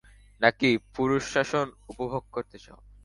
নাকি 0.41 0.69
পুরুষ 0.95 1.23
শাসন 1.33 1.67
উপভোগ 1.91 2.23
করতে 2.35 2.57
চাও? 2.65 2.79